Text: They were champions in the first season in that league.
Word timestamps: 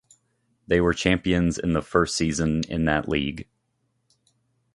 They 0.65 0.81
were 0.81 0.95
champions 0.95 1.59
in 1.59 1.73
the 1.73 1.81
first 1.83 2.15
season 2.17 2.63
in 2.67 2.85
that 2.85 3.07
league. 3.07 3.47